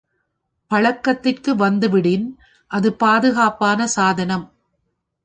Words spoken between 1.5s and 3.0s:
வந்து விடின் அது